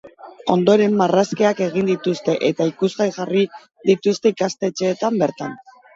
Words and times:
Ondoren, 0.53 0.93
marrazkiak 1.01 1.61
egin 1.65 1.91
dituzte 1.91 2.35
eta 2.49 2.67
ikusgai 2.71 3.07
jarri 3.19 3.45
dituzte 3.91 4.33
ikastetxeetan 4.37 5.21
bertan. 5.25 5.55